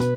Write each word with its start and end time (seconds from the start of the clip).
Hai 0.00 0.08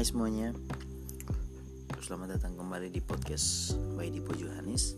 semuanya. 0.00 0.56
Selamat 2.00 2.40
datang 2.40 2.56
kembali 2.56 2.88
di 2.88 3.04
podcast 3.04 3.76
by 4.00 4.08
Dipo 4.08 4.32
Johanis 4.32 4.96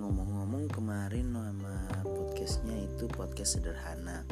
Ngomong-ngomong 0.00 0.72
kemarin 0.72 1.36
nama 1.36 2.00
podcastnya 2.00 2.88
itu 2.88 3.04
podcast 3.12 3.60
sederhana. 3.60 4.24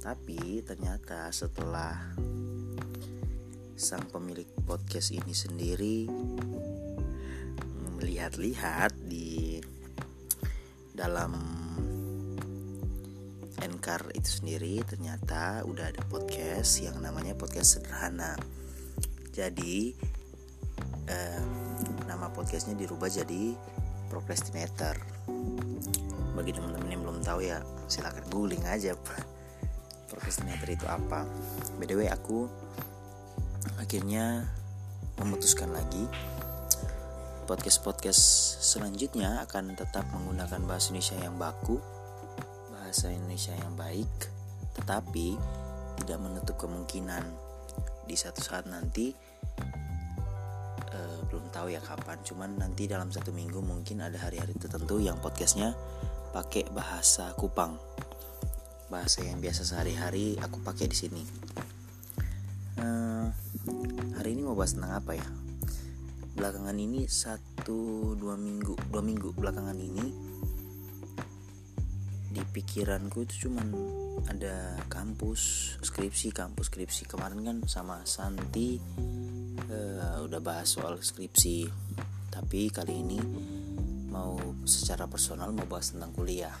Tapi 0.00 0.64
ternyata 0.64 1.28
setelah 1.36 2.16
sang 3.76 4.08
pemilik 4.08 4.48
podcast 4.64 5.12
ini 5.12 5.36
sendiri 5.36 6.08
Melihat-lihat 8.00 8.96
di 9.04 9.55
dalam 10.96 11.36
Anchor 13.60 14.08
itu 14.16 14.40
sendiri 14.40 14.80
ternyata 14.88 15.60
udah 15.68 15.92
ada 15.92 16.00
podcast 16.08 16.80
yang 16.80 16.96
namanya 17.04 17.36
podcast 17.36 17.76
sederhana. 17.76 18.32
Jadi 19.36 19.92
eh, 21.12 21.44
nama 22.08 22.32
podcastnya 22.32 22.72
dirubah 22.72 23.12
jadi 23.12 23.52
procrastinator. 24.08 24.96
Bagi 26.32 26.56
teman-teman 26.56 26.88
yang 26.88 27.02
belum 27.04 27.20
tahu 27.20 27.44
ya 27.44 27.60
silahkan 27.86 28.24
googling 28.32 28.64
aja 28.64 28.96
procrastinator 30.08 30.68
itu 30.72 30.86
apa. 30.88 31.28
btw 31.76 32.08
aku 32.08 32.48
akhirnya 33.76 34.48
memutuskan 35.20 35.72
lagi 35.72 36.08
podcast-podcast 37.46 38.20
selanjutnya 38.60 39.46
akan 39.46 39.78
tetap 39.78 40.04
menggunakan 40.10 40.60
bahasa 40.66 40.90
Indonesia 40.90 41.16
yang 41.22 41.38
baku 41.38 41.78
bahasa 42.86 43.10
Indonesia 43.10 43.50
yang 43.50 43.74
baik, 43.74 44.10
tetapi 44.78 45.34
tidak 46.02 46.18
menutup 46.22 46.54
kemungkinan 46.54 47.24
di 48.06 48.14
satu 48.14 48.38
saat 48.38 48.70
nanti 48.70 49.10
uh, 50.94 51.18
belum 51.26 51.50
tahu 51.50 51.74
ya 51.74 51.82
kapan, 51.82 52.18
cuman 52.22 52.54
nanti 52.62 52.86
dalam 52.86 53.10
satu 53.10 53.34
minggu 53.34 53.58
mungkin 53.58 54.06
ada 54.06 54.18
hari-hari 54.22 54.54
tertentu 54.54 55.02
yang 55.02 55.18
podcastnya 55.18 55.74
pakai 56.30 56.70
bahasa 56.70 57.34
Kupang, 57.34 57.74
bahasa 58.86 59.26
yang 59.26 59.42
biasa 59.42 59.66
sehari-hari 59.66 60.38
aku 60.38 60.62
pakai 60.62 60.86
di 60.86 60.94
sini. 60.94 61.22
Uh, 62.78 63.26
hari 64.14 64.38
ini 64.38 64.46
mau 64.46 64.54
bahas 64.54 64.78
tentang 64.78 64.94
apa 64.94 65.18
ya? 65.18 65.45
Belakangan 66.36 66.76
ini 66.76 67.08
satu 67.08 68.12
dua 68.12 68.36
minggu 68.36 68.76
dua 68.92 69.00
minggu 69.00 69.32
belakangan 69.32 69.80
ini 69.80 70.36
di 72.36 72.44
pikiranku 72.44 73.24
itu 73.24 73.48
cuman 73.48 73.72
ada 74.28 74.76
kampus 74.92 75.72
skripsi 75.80 76.36
kampus 76.36 76.68
skripsi. 76.68 77.08
Kemarin 77.08 77.40
kan 77.40 77.58
sama 77.64 78.04
Santi 78.04 78.76
uh, 79.72 80.20
udah 80.20 80.40
bahas 80.44 80.68
soal 80.76 81.00
skripsi. 81.00 81.64
Tapi 82.28 82.68
kali 82.68 83.00
ini 83.00 83.18
mau 84.12 84.36
secara 84.68 85.08
personal 85.08 85.56
mau 85.56 85.64
bahas 85.64 85.96
tentang 85.96 86.12
kuliah. 86.12 86.52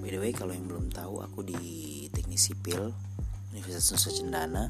By 0.00 0.08
the 0.08 0.16
way 0.16 0.32
kalau 0.32 0.56
yang 0.56 0.64
belum 0.64 0.88
tahu 0.88 1.20
aku 1.20 1.44
di 1.44 1.60
teknik 2.08 2.40
sipil 2.40 2.96
Universitas 3.52 3.92
Nusa 3.92 4.10
Cendana. 4.16 4.64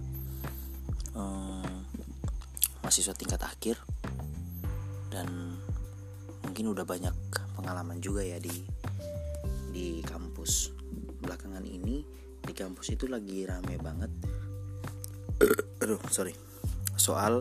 Um, 1.14 1.71
mahasiswa 2.92 3.16
tingkat 3.16 3.40
akhir. 3.40 3.80
Dan 5.08 5.56
mungkin 6.44 6.76
udah 6.76 6.84
banyak 6.84 7.16
pengalaman 7.56 8.04
juga 8.04 8.20
ya 8.20 8.36
di 8.36 8.52
di 9.72 10.04
kampus. 10.04 10.76
Belakangan 11.24 11.64
ini 11.64 12.04
di 12.44 12.52
kampus 12.52 12.92
itu 12.92 13.08
lagi 13.08 13.48
rame 13.48 13.80
banget. 13.80 14.12
Aduh 15.80 16.04
sorry. 16.12 16.36
Soal 17.00 17.40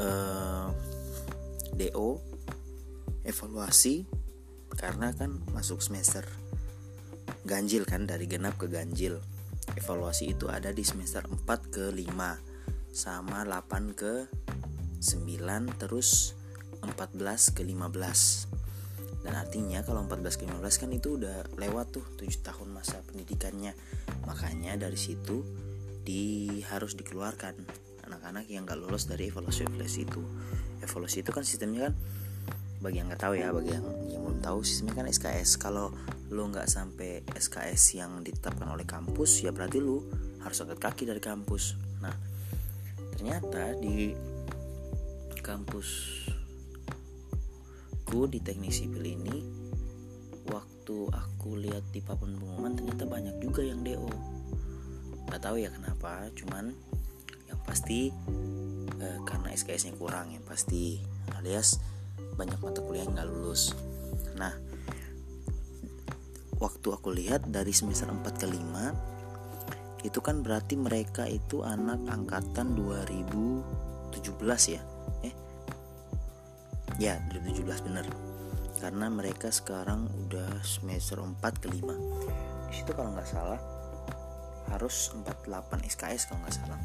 uh, 0.00 0.72
eh, 1.76 1.92
do 1.92 2.16
evaluasi 3.28 4.08
karena 4.72 5.12
kan 5.12 5.36
masuk 5.52 5.84
semester 5.84 6.24
ganjil 7.44 7.84
kan 7.84 8.08
dari 8.08 8.24
genap 8.24 8.56
ke 8.56 8.72
ganjil. 8.72 9.20
Evaluasi 9.76 10.32
itu 10.32 10.48
ada 10.48 10.72
di 10.72 10.80
semester 10.80 11.28
4 11.28 11.44
ke 11.68 11.92
5 11.92 12.55
sama 12.96 13.44
8 13.44 13.92
ke 13.92 14.24
9 15.04 15.76
terus 15.76 16.32
14 16.80 17.52
ke 17.52 17.60
15 17.60 18.56
dan 19.20 19.34
artinya 19.36 19.84
kalau 19.84 20.06
14 20.08 20.40
ke 20.40 20.44
15 20.48 20.80
kan 20.80 20.90
itu 20.94 21.20
udah 21.20 21.50
lewat 21.60 21.92
tuh 21.92 22.06
7 22.14 22.46
tahun 22.46 22.70
masa 22.70 23.02
pendidikannya. 23.10 23.74
Makanya 24.22 24.78
dari 24.78 24.94
situ 24.94 25.42
di 26.06 26.62
harus 26.70 26.94
dikeluarkan 26.94 27.58
anak-anak 28.06 28.46
yang 28.46 28.62
gak 28.62 28.78
lolos 28.78 29.10
dari 29.10 29.26
evaluasi 29.26 29.66
evaluasi 29.66 30.06
itu. 30.06 30.22
Evaluasi 30.78 31.26
itu 31.26 31.30
kan 31.34 31.42
sistemnya 31.42 31.90
kan 31.90 31.94
bagi 32.76 33.02
yang 33.02 33.08
nggak 33.08 33.24
tahu 33.24 33.34
ya 33.40 33.50
bagi 33.50 33.72
yang 33.72 33.88
yang 34.06 34.20
belum 34.22 34.44
tahu 34.44 34.60
sistemnya 34.60 35.00
kan 35.00 35.08
SKS 35.08 35.56
kalau 35.56 35.90
lo 36.28 36.42
nggak 36.46 36.68
sampai 36.68 37.24
SKS 37.34 37.98
yang 37.98 38.20
ditetapkan 38.20 38.68
oleh 38.68 38.84
kampus 38.84 39.42
ya 39.42 39.50
berarti 39.50 39.80
lo 39.80 40.04
harus 40.44 40.60
angkat 40.60 40.78
kaki 40.78 41.02
dari 41.08 41.18
kampus 41.18 41.85
ternyata 43.16 43.72
di 43.80 44.12
kampus 45.40 45.88
aku 48.06 48.28
di 48.30 48.38
teknik 48.38 48.70
sipil 48.70 49.02
ini 49.02 49.42
waktu 50.46 51.10
aku 51.10 51.58
lihat 51.58 51.82
di 51.90 51.98
papan 52.04 52.38
pengumuman 52.38 52.76
ternyata 52.78 53.02
banyak 53.08 53.36
juga 53.42 53.66
yang 53.66 53.82
DO 53.82 54.06
nggak 55.26 55.42
tahu 55.42 55.58
ya 55.58 55.72
kenapa 55.74 56.30
cuman 56.38 56.70
yang 57.50 57.60
pasti 57.66 58.14
eh, 59.02 59.18
karena 59.26 59.48
SKS-nya 59.50 59.98
kurang 59.98 60.30
yang 60.30 60.44
pasti 60.46 61.02
alias 61.34 61.82
banyak 62.36 62.60
mata 62.62 62.84
kuliah 62.84 63.08
yang 63.08 63.16
nggak 63.16 63.28
lulus. 63.32 63.74
Nah 64.38 64.54
waktu 66.56 66.88
aku 66.94 67.12
lihat 67.12 67.48
dari 67.48 67.72
semester 67.72 68.08
4 68.08 68.22
ke 68.22 68.46
5 68.48 69.15
itu 70.06 70.22
kan 70.22 70.46
berarti 70.46 70.78
mereka 70.78 71.26
itu 71.26 71.66
anak 71.66 71.98
angkatan 72.06 72.78
2017 72.78 74.78
ya? 74.78 74.82
Ya 77.02 77.18
2017 77.34 77.86
bener. 77.90 78.06
Karena 78.78 79.10
mereka 79.10 79.50
sekarang 79.50 80.06
udah 80.26 80.62
semester 80.62 81.18
4 81.18 81.42
ke 81.58 81.68
5 81.68 82.70
di 82.70 82.74
situ 82.74 82.90
kalau 82.94 83.10
nggak 83.14 83.26
salah 83.26 83.58
harus 84.70 85.10
48 85.14 85.90
SKS 85.90 86.30
kalau 86.30 86.38
nggak 86.46 86.54
salah. 86.54 86.78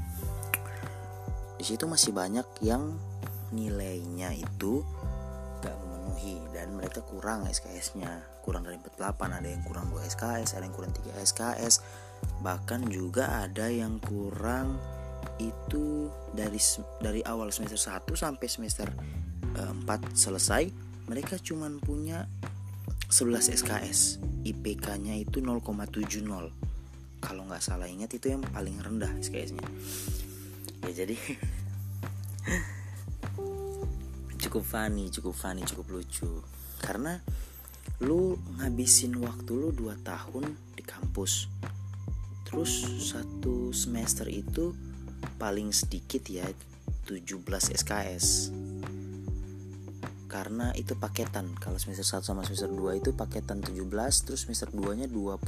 Di 1.61 1.63
situ 1.63 1.85
masih 1.85 2.11
banyak 2.11 2.47
yang 2.65 2.97
nilainya 3.53 4.33
itu 4.33 4.81
gak 5.61 5.77
memenuhi 5.77 6.41
dan 6.55 6.73
mereka 6.73 7.05
kurang 7.05 7.45
SKS-nya 7.45 8.25
kurang 8.41 8.65
dari 8.65 8.79
48 8.79 9.37
ada 9.37 9.45
yang 9.45 9.61
kurang 9.61 9.91
2 9.93 10.01
SKS 10.07 10.57
ada 10.57 10.65
yang 10.65 10.73
kurang 10.73 10.95
3 10.95 11.13
SKS 11.19 11.83
bahkan 12.41 12.81
juga 12.89 13.45
ada 13.45 13.69
yang 13.69 14.01
kurang 14.01 14.77
itu 15.37 16.09
dari 16.33 16.57
dari 17.01 17.21
awal 17.25 17.53
semester 17.53 17.77
1 17.77 18.05
sampai 18.13 18.47
semester 18.49 18.87
4 19.57 19.85
selesai 20.13 20.69
mereka 21.09 21.37
cuma 21.41 21.69
punya 21.81 22.25
11 23.11 23.51
SKS 23.61 24.21
IPK-nya 24.47 25.19
itu 25.19 25.43
0,70 25.43 26.25
kalau 27.21 27.43
nggak 27.45 27.61
salah 27.61 27.85
ingat 27.85 28.15
itu 28.17 28.33
yang 28.33 28.41
paling 28.53 28.77
rendah 28.81 29.11
SKS-nya 29.21 29.65
ya 30.89 31.05
jadi 31.05 31.17
cukup 34.41 34.65
funny 34.65 35.07
cukup 35.13 35.37
funny 35.37 35.61
cukup 35.63 35.87
lucu. 36.01 36.27
Karena 36.81 37.21
lu 38.01 38.33
ngabisin 38.57 39.13
waktu 39.21 39.53
lu 39.53 39.69
2 39.69 40.01
tahun 40.01 40.57
di 40.73 40.81
kampus 40.81 41.45
terus 42.51 42.83
satu 42.99 43.71
semester 43.71 44.27
itu 44.27 44.75
paling 45.39 45.71
sedikit 45.71 46.27
ya 46.27 46.43
17 47.07 47.39
SKS 47.71 48.51
karena 50.31 50.71
itu 50.79 50.95
paketan. 50.95 51.51
Kalau 51.59 51.75
semester 51.75 52.07
1 52.07 52.23
sama 52.23 52.47
semester 52.47 52.71
2 52.71 53.03
itu 53.03 53.11
paketan 53.11 53.59
17 53.59 53.83
terus 54.23 54.47
semester 54.47 54.71
2 54.71 55.03
nya 55.03 55.07
21 55.11 55.43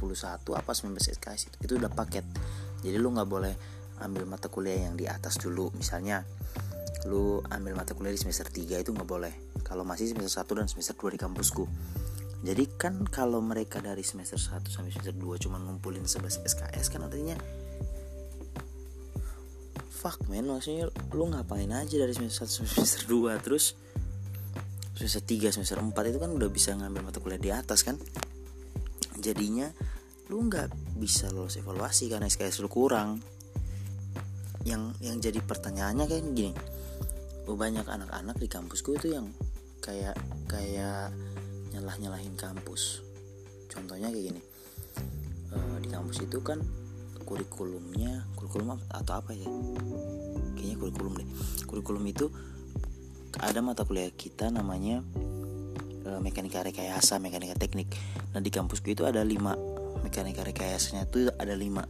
apa 0.52 0.70
19 0.76 1.00
SKS 1.00 1.48
itu. 1.48 1.56
Itu 1.64 1.72
udah 1.80 1.88
paket. 1.88 2.28
Jadi 2.84 3.00
lu 3.00 3.08
nggak 3.16 3.24
boleh 3.24 3.56
ambil 4.04 4.28
mata 4.28 4.52
kuliah 4.52 4.84
yang 4.84 4.92
di 4.92 5.08
atas 5.08 5.40
dulu. 5.40 5.72
Misalnya 5.72 6.28
lu 7.08 7.40
ambil 7.48 7.72
mata 7.72 7.96
kuliah 7.96 8.12
di 8.12 8.20
semester 8.20 8.44
3 8.52 8.84
itu 8.84 8.92
nggak 8.92 9.08
boleh. 9.08 9.32
Kalau 9.64 9.88
masih 9.88 10.12
semester 10.12 10.44
1 10.44 10.52
dan 10.52 10.68
semester 10.68 10.92
2 11.00 11.16
di 11.16 11.20
kampusku 11.20 11.64
jadi 12.44 12.64
kan 12.76 13.08
kalau 13.08 13.40
mereka 13.40 13.80
dari 13.80 14.04
semester 14.04 14.36
1 14.36 14.68
sampai 14.68 14.92
semester 14.92 15.16
2 15.16 15.44
cuma 15.48 15.56
ngumpulin 15.56 16.04
11 16.04 16.44
SKS 16.44 16.92
kan 16.92 17.08
artinya 17.08 17.40
fuck 19.88 20.20
man 20.28 20.44
maksudnya 20.52 20.92
lu 21.16 21.32
ngapain 21.32 21.72
aja 21.72 21.96
dari 21.96 22.12
semester 22.12 22.44
1 22.44 22.68
sampai 22.68 22.72
semester 22.76 23.02
2 23.08 23.40
terus 23.40 23.72
semester 24.94 25.24
3 25.26 25.50
semester 25.50 25.78
4 25.82 25.90
itu 26.12 26.18
kan 26.22 26.30
udah 26.30 26.48
bisa 26.48 26.70
ngambil 26.78 27.02
mata 27.02 27.18
kuliah 27.18 27.42
di 27.42 27.50
atas 27.50 27.82
kan? 27.82 27.98
Jadinya 29.18 29.66
lu 30.30 30.46
nggak 30.46 30.96
bisa 30.96 31.28
lolos 31.34 31.58
evaluasi 31.58 32.06
karena 32.06 32.30
SKS 32.30 32.62
lu 32.62 32.70
kurang. 32.70 33.18
Yang 34.62 34.96
yang 35.02 35.16
jadi 35.18 35.42
pertanyaannya 35.42 36.06
kan 36.08 36.24
gini 36.32 36.54
banyak 37.44 37.84
anak-anak 37.84 38.40
di 38.40 38.48
kampusku 38.48 38.96
itu 38.96 39.12
yang 39.12 39.28
kayak 39.84 40.16
kayak 40.48 41.12
nyalah 41.74 41.98
nyalahin 41.98 42.38
kampus. 42.38 43.02
Contohnya 43.66 44.06
kayak 44.14 44.30
gini. 44.30 44.40
E, 45.50 45.56
di 45.82 45.88
kampus 45.90 46.22
itu 46.22 46.38
kan 46.38 46.62
kurikulumnya 47.26 48.30
kurikulum 48.38 48.78
atau 48.94 49.18
apa 49.18 49.34
ya? 49.34 49.50
Kayaknya 50.54 50.76
kurikulum 50.78 51.12
deh. 51.18 51.28
Kurikulum 51.66 52.04
itu 52.06 52.30
ada 53.42 53.58
mata 53.58 53.82
kuliah 53.82 54.14
kita 54.14 54.54
namanya 54.54 55.02
e, 56.06 56.10
mekanika 56.22 56.62
rekayasa 56.62 57.18
mekanika 57.18 57.58
teknik. 57.58 57.90
Nah 58.30 58.38
di 58.38 58.54
kampusku 58.54 58.94
itu 58.94 59.02
ada 59.02 59.26
lima. 59.26 59.58
Mekanika 60.06 60.46
rekayasanya 60.46 61.10
itu 61.10 61.26
ada 61.34 61.58
lima. 61.58 61.82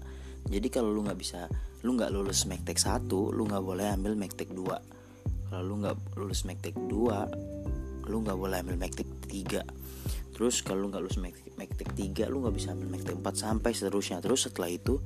Jadi 0.49 0.73
kalau 0.73 0.89
lu 0.89 1.05
nggak 1.05 1.21
bisa 1.21 1.45
lu 1.85 1.93
nggak 1.93 2.09
lulus 2.09 2.49
mektek 2.49 2.81
satu 2.81 3.29
lu 3.37 3.45
nggak 3.45 3.61
boleh 3.61 3.93
ambil 3.93 4.17
mektek 4.17 4.49
dua. 4.49 4.81
Kalau 5.53 5.61
lu 5.61 5.85
nggak 5.85 6.17
lulus 6.17 6.49
mektek 6.49 6.73
dua 6.89 7.29
lu 8.05 8.21
nggak 8.21 8.37
boleh 8.37 8.61
ambil 8.61 8.77
mektek 8.77 9.09
3 9.43 10.35
terus 10.35 10.67
kalau 10.67 10.87
lu 10.87 10.87
nggak 10.91 11.03
lulus 11.03 11.19
mektek 11.55 11.95
3 11.95 12.27
lu 12.31 12.43
nggak 12.43 12.55
bisa 12.55 12.75
ambil 12.75 12.91
mektek 12.91 13.15
4 13.15 13.23
sampai 13.35 13.71
seterusnya. 13.71 14.19
Terus 14.19 14.51
setelah 14.51 14.71
itu 14.71 14.99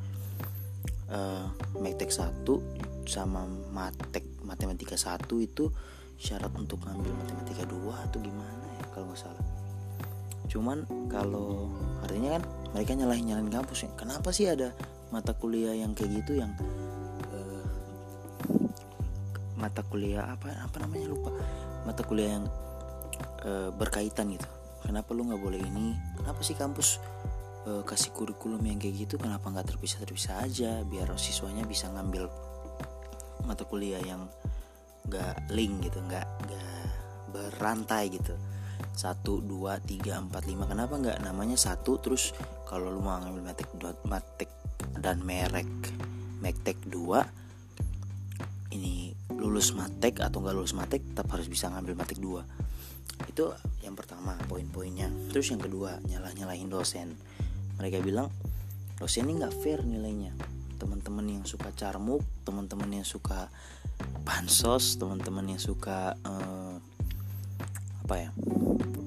uh, 1.12 1.46
mektek 1.78 2.08
1 2.08 2.44
sama 3.08 3.44
matek 3.72 4.24
matematika 4.44 4.96
1 4.96 5.24
itu 5.40 5.68
syarat 6.18 6.50
untuk 6.56 6.82
ngambil 6.82 7.12
matematika 7.14 7.62
2 7.68 8.04
atau 8.08 8.18
gimana 8.20 8.64
ya 8.80 8.84
kalau 8.92 9.12
nggak 9.12 9.20
salah. 9.20 9.44
Cuman 10.48 10.88
kalau 11.12 11.68
artinya 12.00 12.40
kan 12.40 12.42
mereka 12.72 12.96
nyalahin 12.96 13.24
nyalahin 13.28 13.52
kampus 13.52 13.84
ya. 13.84 13.90
Kenapa 13.94 14.32
sih 14.32 14.48
ada 14.48 14.72
mata 15.12 15.36
kuliah 15.36 15.76
yang 15.76 15.92
kayak 15.92 16.24
gitu 16.24 16.40
yang 16.40 16.52
uh, 17.32 17.64
mata 19.60 19.84
kuliah 19.84 20.24
apa 20.24 20.52
apa 20.56 20.76
namanya 20.80 21.12
lupa. 21.12 21.30
Mata 21.84 22.00
kuliah 22.04 22.40
yang 22.40 22.48
e, 23.42 23.70
berkaitan 23.74 24.32
gitu. 24.34 24.48
Kenapa 24.82 25.12
lu 25.12 25.26
nggak 25.28 25.42
boleh 25.42 25.60
ini? 25.60 25.94
Kenapa 26.18 26.40
sih 26.42 26.54
kampus 26.54 27.02
e, 27.66 27.82
kasih 27.82 28.14
kurikulum 28.14 28.62
yang 28.62 28.78
kayak 28.78 29.08
gitu? 29.08 29.14
Kenapa 29.18 29.50
nggak 29.50 29.74
terpisah 29.74 30.02
terpisah 30.02 30.42
aja 30.42 30.82
biar 30.86 31.10
siswanya 31.18 31.66
bisa 31.66 31.90
ngambil 31.90 32.30
mata 33.46 33.64
kuliah 33.64 34.02
yang 34.02 34.28
nggak 35.08 35.48
link 35.56 35.88
gitu 35.88 35.98
nggak 36.04 36.26
nggak 36.46 36.82
berantai 37.34 38.10
gitu? 38.12 38.34
Satu 38.94 39.42
dua 39.42 39.78
tiga 39.78 40.18
empat 40.18 40.46
lima. 40.46 40.66
Kenapa 40.66 40.98
nggak 40.98 41.22
namanya 41.22 41.54
satu? 41.54 41.98
Terus 42.02 42.34
kalau 42.66 42.90
lu 42.90 43.02
mau 43.02 43.18
ngambil 43.18 43.42
matek 43.42 43.68
matek 44.06 44.50
dan 44.98 45.22
merek 45.22 45.66
mektek 46.38 46.78
dua 46.86 47.26
ini 48.70 49.10
lulus 49.34 49.74
matek 49.74 50.22
atau 50.22 50.42
nggak 50.42 50.54
lulus 50.54 50.74
matek 50.76 51.02
tetap 51.02 51.26
harus 51.34 51.48
bisa 51.50 51.70
ngambil 51.72 51.98
matek 51.98 52.18
dua 52.20 52.44
itu 53.38 53.54
yang 53.86 53.94
pertama 53.94 54.34
poin-poinnya. 54.50 55.06
Terus 55.30 55.54
yang 55.54 55.62
kedua 55.62 56.02
nyalah 56.10 56.34
nyalahin 56.34 56.66
dosen. 56.66 57.14
Mereka 57.78 58.02
bilang 58.02 58.34
dosen 58.98 59.30
ini 59.30 59.38
nggak 59.38 59.54
fair 59.62 59.86
nilainya. 59.86 60.34
Teman-teman 60.82 61.22
yang 61.22 61.46
suka 61.46 61.70
carmuk 61.70 62.26
teman-teman 62.42 62.98
yang 62.98 63.06
suka 63.06 63.46
pansos 64.26 64.98
teman-teman 64.98 65.54
yang 65.54 65.62
suka 65.62 66.18
uh, 66.26 66.82
apa 68.02 68.14
ya 68.18 68.30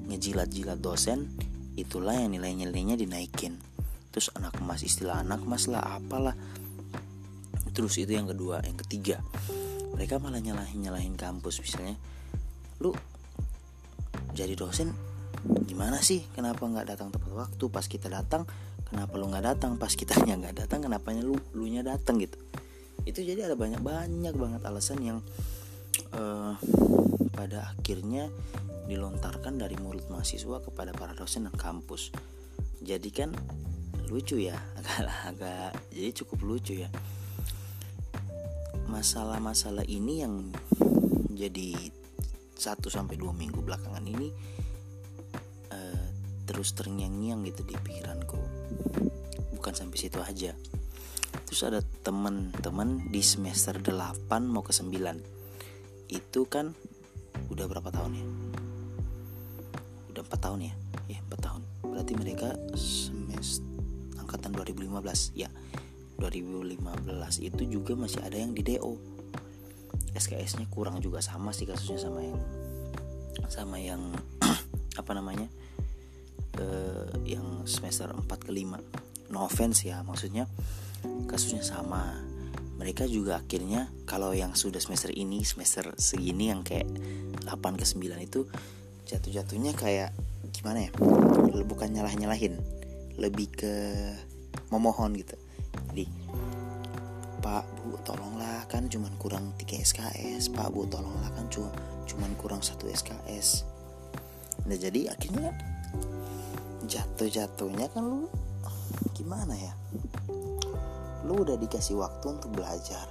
ngejilat-jilat 0.08 0.80
dosen 0.80 1.28
itulah 1.76 2.16
yang 2.16 2.32
nilai-nilainya 2.32 2.96
dinaikin. 2.96 3.60
Terus 4.16 4.32
anak 4.32 4.56
emas 4.64 4.80
istilah 4.80 5.20
anak 5.20 5.44
emas 5.44 5.68
lah 5.68 6.00
apalah. 6.00 6.32
Terus 7.76 8.00
itu 8.00 8.16
yang 8.16 8.32
kedua 8.32 8.64
yang 8.64 8.80
ketiga. 8.80 9.20
Mereka 9.92 10.16
malah 10.16 10.40
nyalahin 10.40 10.88
nyalahin 10.88 11.20
kampus 11.20 11.60
misalnya 11.60 12.00
lu 12.80 12.96
jadi 14.32 14.56
dosen 14.56 14.92
gimana 15.66 16.00
sih? 16.00 16.24
Kenapa 16.32 16.64
nggak 16.64 16.86
datang 16.94 17.08
tepat 17.12 17.32
waktu? 17.32 17.64
Pas 17.68 17.86
kita 17.86 18.08
datang 18.08 18.48
kenapa 18.88 19.12
lu 19.18 19.28
nggak 19.28 19.44
datang? 19.44 19.76
Pas 19.76 19.92
kitanya 19.92 20.38
nggak 20.38 20.66
datang 20.66 20.84
kenapa 20.84 21.12
lu 21.16 21.36
lu 21.52 21.66
nya 21.68 21.84
datang 21.84 22.20
gitu. 22.20 22.38
Itu 23.04 23.20
jadi 23.24 23.50
ada 23.50 23.56
banyak 23.58 23.82
banyak 23.82 24.34
banget 24.36 24.62
alasan 24.62 24.98
yang 25.02 25.18
uh, 26.14 26.54
pada 27.34 27.74
akhirnya 27.74 28.30
dilontarkan 28.86 29.56
dari 29.58 29.78
mulut 29.78 30.06
mahasiswa 30.10 30.60
kepada 30.62 30.92
para 30.94 31.16
dosen 31.16 31.48
dan 31.48 31.56
kampus. 31.56 32.12
Jadi 32.82 33.10
kan 33.10 33.30
lucu 34.12 34.36
ya 34.36 34.58
agak 34.78 34.98
agak 35.34 35.70
jadi 35.90 36.10
cukup 36.22 36.38
lucu 36.44 36.74
ya. 36.84 36.88
Masalah-masalah 38.86 39.88
ini 39.88 40.20
yang 40.20 40.52
jadi 41.32 42.01
1 42.62 42.78
sampai 42.86 43.18
2 43.18 43.34
minggu 43.34 43.58
belakangan 43.58 44.06
ini 44.06 44.30
uh, 45.74 46.06
terus 46.46 46.78
terngiang-ngiang 46.78 47.42
gitu 47.50 47.66
di 47.66 47.74
pikiranku. 47.74 48.38
Bukan 49.58 49.74
sampai 49.74 49.98
situ 49.98 50.22
aja. 50.22 50.54
Terus 51.50 51.60
ada 51.66 51.80
teman-teman 52.06 53.10
di 53.10 53.18
semester 53.18 53.82
8 53.82 54.30
mau 54.46 54.62
ke 54.62 54.70
9. 54.70 54.94
Itu 56.06 56.46
kan 56.46 56.70
udah 57.50 57.66
berapa 57.66 57.90
tahun 57.90 58.12
ya? 58.14 58.26
Udah 60.14 60.22
4 60.22 60.44
tahun 60.46 60.60
ya? 60.70 60.74
Ya, 61.10 61.18
4 61.26 61.42
tahun. 61.42 61.62
Berarti 61.82 62.12
mereka 62.14 62.54
semester 62.78 63.66
angkatan 64.22 64.54
2015 64.54 65.34
ya. 65.34 65.50
2015 66.22 66.78
itu 67.42 67.62
juga 67.66 67.98
masih 67.98 68.22
ada 68.22 68.38
yang 68.38 68.54
di 68.54 68.62
DO 68.62 69.11
SKS-nya 70.12 70.68
kurang 70.68 71.00
juga 71.00 71.24
sama 71.24 71.50
sih 71.56 71.64
kasusnya 71.64 71.98
sama 72.00 72.20
yang 72.24 72.40
sama 73.48 73.76
yang 73.80 74.02
apa 75.00 75.12
namanya 75.16 75.48
uh, 76.60 77.12
yang 77.24 77.64
semester 77.64 78.12
4 78.12 78.28
ke 78.28 78.52
5 78.52 79.32
no 79.32 79.48
offense 79.48 79.88
ya 79.88 80.04
maksudnya 80.04 80.44
kasusnya 81.26 81.64
sama. 81.64 82.20
Mereka 82.72 83.06
juga 83.06 83.38
akhirnya 83.38 83.86
kalau 84.10 84.34
yang 84.34 84.58
sudah 84.58 84.82
semester 84.82 85.14
ini 85.14 85.46
semester 85.46 85.94
segini 85.94 86.50
yang 86.50 86.66
kayak 86.66 86.88
8 87.46 87.78
ke 87.78 87.84
9 87.86 88.26
itu 88.26 88.40
jatuh-jatuhnya 89.06 89.72
kayak 89.78 90.10
gimana 90.50 90.90
ya? 90.90 90.90
Bukan 91.62 91.94
nyalah-nyalahin 91.94 92.58
lebih 93.22 93.54
ke 93.54 93.74
memohon 94.74 95.14
gitu. 95.14 95.38
Jadi 95.94 96.04
Pak 97.42 97.66
Bu 97.82 97.98
tolonglah. 98.06 98.64
Kan 98.70 98.86
cuman 98.86 99.12
kurang 99.18 99.52
3 99.58 99.82
SKS 99.82 100.54
Pak 100.54 100.70
Bu 100.70 100.86
tolonglah. 100.86 101.28
Kan 101.34 101.50
cuma 101.50 101.68
cuman 102.06 102.30
kurang 102.38 102.62
satu 102.62 102.86
SKS 102.86 103.72
nah 104.62 104.78
jadi 104.78 105.10
akhirnya 105.10 105.50
kan 105.50 105.56
jatuh-jatuhnya 106.86 107.86
kan 107.90 108.02
lu 108.06 108.26
gimana 109.14 109.54
ya? 109.54 109.72
Lu 111.22 111.46
udah 111.46 111.54
dikasih 111.54 111.98
waktu 111.98 112.34
untuk 112.34 112.50
belajar. 112.58 113.06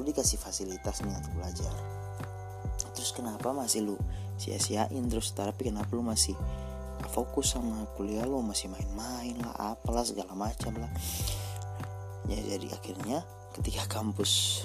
Lu 0.00 0.04
dikasih 0.04 0.40
fasilitas 0.40 1.04
nih 1.04 1.12
untuk 1.12 1.36
belajar. 1.36 1.72
Terus 2.96 3.12
kenapa 3.12 3.52
masih 3.52 3.92
lu 3.92 3.96
sia-siain 4.40 5.04
terus? 5.08 5.36
Tapi 5.36 5.68
kenapa 5.68 5.92
lu 5.92 6.00
masih 6.00 6.32
fokus 7.12 7.52
sama 7.52 7.84
kuliah 7.96 8.24
lu? 8.24 8.40
Masih 8.40 8.72
main-main 8.72 9.36
lah 9.44 9.76
apalah 9.76 10.04
segala 10.04 10.32
macam 10.32 10.72
lah. 10.80 10.90
Ya 12.28 12.40
jadi 12.56 12.72
akhirnya 12.72 13.20
ketika 13.58 13.98
kampus 13.98 14.64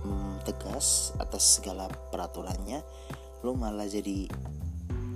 hmm, 0.00 0.40
tegas 0.48 1.12
atas 1.20 1.60
segala 1.60 1.84
peraturannya 2.08 2.80
lo 3.44 3.52
malah 3.52 3.84
jadi 3.84 4.24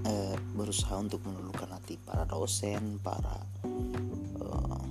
eh, 0.04 0.36
berusaha 0.52 1.00
untuk 1.00 1.24
mengeluhkan 1.24 1.72
hati 1.72 1.96
para 1.96 2.28
dosen 2.28 3.00
para 3.00 3.40
eh, 4.36 4.82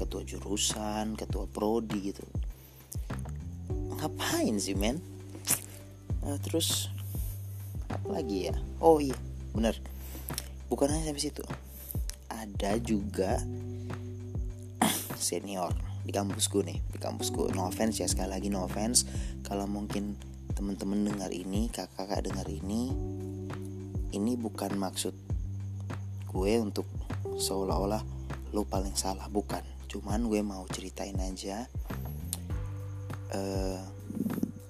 ketua 0.00 0.24
jurusan 0.24 1.12
ketua 1.18 1.44
prodi 1.44 2.14
gitu. 2.14 2.24
Ngapain 3.98 4.56
sih 4.56 4.78
men? 4.78 4.96
Eh, 6.24 6.38
terus 6.40 6.88
apa 7.92 8.16
lagi 8.16 8.48
ya? 8.48 8.56
Oh 8.80 8.96
iya 8.96 9.14
bener. 9.52 9.76
Bukan 10.72 10.88
hanya 10.88 11.12
sampai 11.12 11.20
situ. 11.20 11.44
Ada 12.32 12.80
juga 12.80 13.44
senior 15.18 15.87
di 16.08 16.16
kampusku 16.16 16.64
nih 16.64 16.80
di 16.88 16.96
kampusku. 16.96 17.52
No 17.52 17.68
offense 17.68 18.00
ya 18.00 18.08
sekali 18.08 18.32
lagi 18.32 18.48
no 18.48 18.64
offense. 18.64 19.04
Kalau 19.44 19.68
mungkin 19.68 20.16
teman-teman 20.56 21.04
dengar 21.04 21.28
ini 21.28 21.68
kakak-kakak 21.68 22.32
dengar 22.32 22.48
ini 22.48 22.88
ini 24.16 24.32
bukan 24.40 24.72
maksud 24.80 25.12
gue 26.32 26.52
untuk 26.64 26.88
seolah-olah 27.36 28.00
lo 28.56 28.64
paling 28.64 28.96
salah 28.96 29.28
bukan. 29.28 29.60
Cuman 29.92 30.32
gue 30.32 30.40
mau 30.40 30.64
ceritain 30.72 31.20
aja 31.20 31.68
uh, 33.36 33.78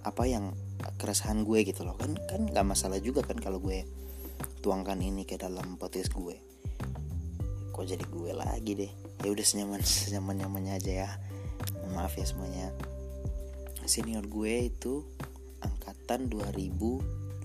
apa 0.03 0.25
yang 0.27 0.59
keresahan 0.99 1.47
gue 1.47 1.63
gitu 1.63 1.87
loh. 1.87 1.95
Kan 1.95 2.19
kan 2.27 2.51
nggak 2.51 2.67
masalah 2.67 2.99
juga 2.99 3.23
kan 3.23 3.39
kalau 3.39 3.63
gue 3.63 3.87
tuangkan 4.59 4.99
ini 4.99 5.23
ke 5.23 5.39
dalam 5.39 5.79
podcast 5.79 6.11
gue. 6.11 6.35
Kok 7.71 7.87
jadi 7.87 8.03
gue 8.03 8.35
lagi 8.35 8.75
deh 8.75 9.08
ya 9.23 9.35
udah 9.35 9.47
senyaman 9.47 9.83
senyaman 9.83 10.37
nyamannya 10.45 10.75
aja 10.79 10.93
ya. 11.07 11.11
Maaf 11.95 12.19
ya 12.19 12.27
semuanya. 12.27 12.71
Senior 13.89 14.29
gue 14.29 14.69
itu 14.69 15.03
angkatan 15.65 16.29
2012 16.31 17.43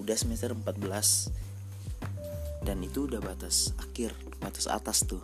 udah 0.00 0.16
semester 0.16 0.56
14 0.56 2.64
dan 2.64 2.80
itu 2.80 3.04
udah 3.04 3.20
batas 3.20 3.76
akhir 3.76 4.16
batas 4.40 4.70
atas 4.70 5.04
tuh. 5.04 5.20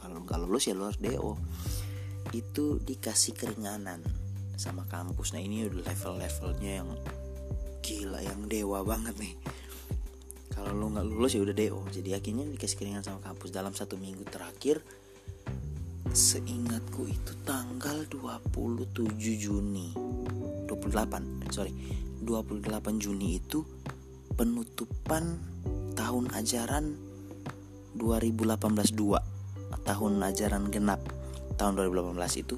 Kalau 0.00 0.24
nggak 0.24 0.40
lulus 0.40 0.70
ya 0.70 0.74
lu 0.76 0.88
harus 0.88 1.00
do 1.00 1.36
itu 2.32 2.80
dikasih 2.80 3.36
keringanan 3.36 4.00
sama 4.56 4.88
kampus. 4.88 5.36
Nah 5.36 5.44
ini 5.44 5.68
udah 5.68 5.84
level-levelnya 5.84 6.72
yang 6.80 6.88
gila 7.84 8.24
yang 8.24 8.48
dewa 8.48 8.80
banget 8.80 9.12
nih 9.20 9.36
kalau 10.54 10.70
lu 10.70 10.86
nggak 10.94 11.06
lulus 11.10 11.34
ya 11.34 11.42
udah 11.42 11.50
do 11.50 11.82
jadi 11.90 12.22
akhirnya 12.22 12.46
dikasih 12.46 12.78
keringanan 12.78 13.02
sama 13.02 13.20
kampus. 13.26 13.50
Dalam 13.50 13.74
satu 13.74 13.98
minggu 13.98 14.22
terakhir 14.30 14.78
seingatku 16.14 17.10
itu 17.10 17.32
tanggal 17.42 18.06
27 18.06 19.18
Juni. 19.34 19.90
28 20.70 21.50
sorry. 21.50 21.74
28 22.22 22.70
Juni 23.02 23.42
itu 23.42 23.66
penutupan 24.38 25.36
tahun 25.98 26.30
ajaran 26.32 26.96
2018-2 27.98 29.84
tahun 29.84 30.12
ajaran 30.22 30.72
genap 30.72 31.02
tahun 31.60 31.76
2018 31.76 32.42
itu 32.46 32.56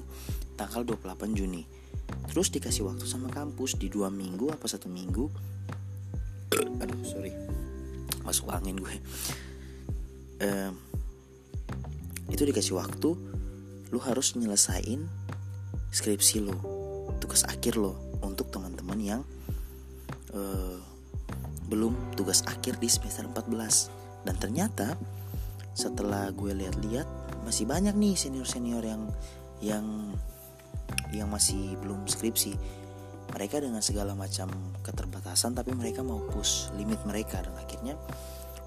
tanggal 0.53 0.85
28 0.85 1.33
Juni. 1.33 1.65
Terus 2.29 2.53
dikasih 2.53 2.87
waktu 2.87 3.03
sama 3.03 3.27
kampus 3.33 3.75
di 3.75 3.91
dua 3.91 4.07
minggu 4.07 4.53
apa 4.53 4.69
satu 4.69 4.87
minggu. 4.87 5.27
Aduh 6.81 7.03
sorry 7.03 7.57
masuk 8.27 8.51
angin 8.51 8.75
gue. 8.75 8.95
Uh, 10.43 10.75
itu 12.27 12.43
dikasih 12.43 12.75
waktu 12.75 13.15
lu 13.87 13.99
harus 14.03 14.35
nyelesain 14.35 15.07
skripsi 15.95 16.43
lo 16.43 16.59
tugas 17.23 17.47
akhir 17.47 17.79
lo 17.79 17.95
untuk 18.19 18.51
teman-teman 18.51 18.99
yang 18.99 19.21
uh, 20.35 20.77
belum 21.71 21.95
tugas 22.19 22.43
akhir 22.45 22.79
di 22.83 22.91
semester 22.91 23.23
14 23.25 24.27
dan 24.27 24.35
ternyata 24.35 24.99
setelah 25.71 26.29
gue 26.35 26.51
lihat-lihat 26.51 27.07
masih 27.47 27.63
banyak 27.63 27.95
nih 27.95 28.15
senior-senior 28.19 28.83
yang 28.83 29.03
yang 29.63 29.85
yang 31.15 31.31
masih 31.31 31.79
belum 31.79 32.07
skripsi 32.07 32.55
mereka 33.31 33.59
dengan 33.59 33.83
segala 33.83 34.15
macam 34.15 34.47
keterbatasan 34.83 35.55
tapi 35.55 35.75
mereka 35.75 36.01
mau 36.03 36.23
push 36.31 36.71
limit 36.75 37.01
mereka. 37.03 37.43
Dan 37.43 37.55
akhirnya 37.59 37.95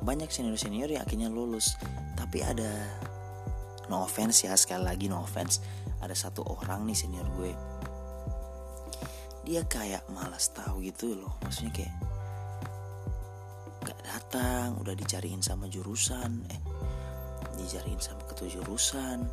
banyak 0.00 0.29
senior-senior 0.33 0.88
yang 0.93 1.02
akhirnya 1.05 1.29
lulus. 1.33 1.76
Tapi 2.17 2.45
ada 2.45 2.69
no 3.88 4.07
offense 4.07 4.45
ya 4.47 4.55
sekali 4.57 4.85
lagi 4.85 5.07
no 5.09 5.25
offense. 5.25 5.61
Ada 6.00 6.17
satu 6.29 6.45
orang 6.45 6.88
nih 6.88 6.97
senior 6.97 7.26
gue. 7.37 7.52
Dia 9.45 9.64
kayak 9.64 10.09
malas 10.12 10.52
tahu 10.52 10.85
gitu 10.85 11.17
loh. 11.17 11.37
Maksudnya 11.43 11.73
kayak 11.73 11.97
datang 14.05 14.76
udah 14.79 14.93
dicariin 14.93 15.40
sama 15.40 15.71
jurusan 15.71 16.45
eh 16.50 16.61
dicariin 17.59 18.00
sama 18.00 18.23
ketua 18.31 18.49
jurusan. 18.49 19.26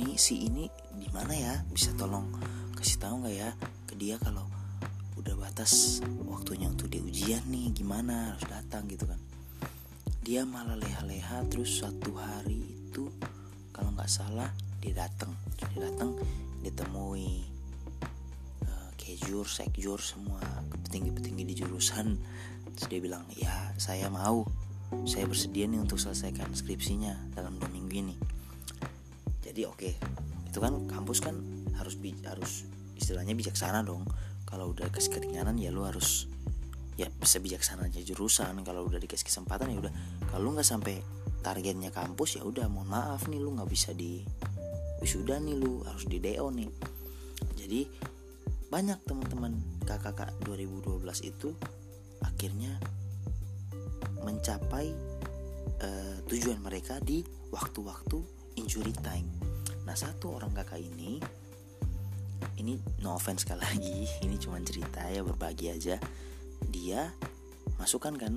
Nih 0.00 0.16
si 0.18 0.48
ini 0.48 0.66
di 0.96 1.08
mana 1.12 1.32
ya? 1.32 1.54
Bisa 1.70 1.92
tolong 1.96 2.28
kasih 2.76 2.96
tahu 2.96 3.14
nggak 3.24 3.36
ya 3.36 3.50
ke 3.84 3.94
dia 3.94 4.16
kalau 4.16 4.49
udah 5.18 5.34
batas 5.34 6.04
waktunya 6.28 6.70
untuk 6.70 6.92
di 6.92 7.02
ujian 7.02 7.42
nih 7.50 7.74
gimana 7.74 8.34
harus 8.34 8.46
datang 8.46 8.86
gitu 8.86 9.08
kan. 9.08 9.18
Dia 10.20 10.46
malah 10.46 10.76
leha-leha 10.76 11.42
terus 11.48 11.80
suatu 11.80 12.14
hari 12.14 12.60
itu 12.90 13.10
kalau 13.74 13.90
nggak 13.96 14.10
salah 14.10 14.50
dia 14.78 14.94
datang. 14.94 15.32
Dia 15.58 15.90
datang 15.90 16.14
ditemui 16.60 17.48
uh, 18.68 18.88
kejur 19.00 19.48
sekjur 19.48 19.98
semua 19.98 20.40
petinggi-petinggi 20.86 21.44
di 21.48 21.54
jurusan. 21.58 22.14
Terus 22.76 22.86
dia 22.86 23.00
bilang 23.02 23.24
ya 23.34 23.74
saya 23.80 24.06
mau. 24.06 24.46
Saya 25.06 25.30
bersedia 25.30 25.70
nih 25.70 25.78
untuk 25.78 26.02
selesaikan 26.02 26.50
skripsinya 26.50 27.34
dalam 27.38 27.62
dua 27.62 27.70
minggu 27.70 27.94
ini. 27.94 28.16
Jadi 29.38 29.62
oke 29.62 29.78
okay. 29.78 29.94
itu 30.50 30.58
kan 30.58 30.82
kampus 30.90 31.22
kan 31.22 31.38
harus 31.78 31.94
harus 32.26 32.66
istilahnya 32.98 33.38
bijaksana 33.38 33.86
dong 33.86 34.04
kalau 34.50 34.74
udah 34.74 34.90
kasih 34.90 35.14
keringanan 35.14 35.56
ya 35.56 35.70
lu 35.70 35.86
harus 35.86 36.26
ya 36.98 37.08
bisa 37.08 37.40
bijaksana 37.40 37.88
aja 37.88 38.02
jurusan. 38.04 38.60
Kalau 38.66 38.84
udah 38.84 39.00
dikasih 39.00 39.24
kesempatan 39.24 39.72
ya 39.72 39.88
udah. 39.88 39.94
Kalau 40.28 40.52
nggak 40.52 40.66
sampai 40.66 41.00
targetnya 41.40 41.88
kampus 41.88 42.36
ya 42.36 42.44
udah 42.44 42.68
mohon 42.68 42.92
maaf 42.92 43.24
nih 43.30 43.40
lu 43.40 43.56
nggak 43.56 43.70
bisa 43.70 43.96
di 43.96 44.20
wisuda 45.00 45.40
nih 45.40 45.56
lu 45.56 45.80
harus 45.88 46.04
di 46.04 46.20
do 46.20 46.52
nih. 46.52 46.68
Jadi 47.56 47.80
banyak 48.68 49.00
teman-teman 49.08 49.56
kakak-kakak 49.88 50.36
2012 50.44 51.02
itu 51.26 51.50
akhirnya 52.20 52.76
mencapai 54.20 54.92
uh, 55.80 56.16
tujuan 56.28 56.60
mereka 56.60 57.00
di 57.00 57.24
waktu-waktu 57.50 58.20
injury 58.60 58.92
time. 59.00 59.26
Nah 59.88 59.96
satu 59.96 60.36
orang 60.36 60.52
kakak 60.52 60.78
ini, 60.78 61.18
ini 62.60 62.76
no 63.00 63.16
offense 63.16 63.48
sekali 63.48 63.64
lagi, 63.64 63.98
ini 64.26 64.36
cuma 64.36 64.60
cerita 64.60 65.00
ya 65.08 65.24
berbagi 65.24 65.72
aja. 65.72 65.96
Dia 66.68 67.08
masukkan 67.80 68.12
kan 68.14 68.36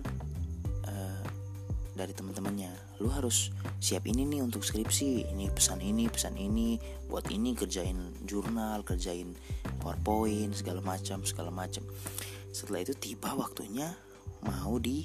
uh, 0.88 1.24
dari 1.94 2.16
teman-temannya, 2.16 2.72
lu 3.04 3.12
harus 3.12 3.52
siap 3.84 4.08
ini 4.08 4.26
nih 4.26 4.42
untuk 4.42 4.66
skripsi, 4.66 5.30
ini 5.36 5.52
pesan 5.52 5.84
ini, 5.84 6.10
pesan 6.10 6.40
ini, 6.40 6.80
buat 7.06 7.28
ini 7.30 7.54
kerjain 7.54 8.26
jurnal, 8.26 8.82
kerjain 8.82 9.36
powerpoint 9.84 10.56
segala 10.58 10.82
macam, 10.82 11.22
segala 11.28 11.52
macam 11.54 11.84
setelah 12.54 12.86
itu 12.86 12.94
tiba 12.94 13.34
waktunya 13.34 13.90
mau 14.46 14.78
di 14.78 15.02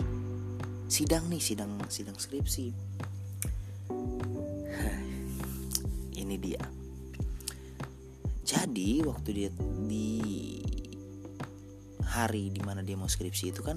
sidang 0.84 1.32
nih 1.32 1.40
sidang 1.40 1.80
sidang 1.88 2.20
skripsi 2.20 2.76
waktu 9.04 9.28
dia 9.32 9.50
di 9.88 10.20
hari 12.08 12.48
di 12.48 12.64
mana 12.64 12.80
dia 12.80 12.96
mau 12.96 13.10
skripsi 13.10 13.52
itu 13.52 13.60
kan 13.60 13.76